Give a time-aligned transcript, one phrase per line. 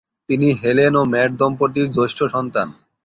[0.29, 2.67] তিনি হেলেন ও ম্যাট দম্পতির জ্যেষ্ঠ সন্তান।